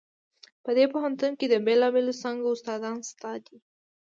[0.63, 3.57] په دې پوهنتون کې د بیلابیلو څانګو استادان شته دي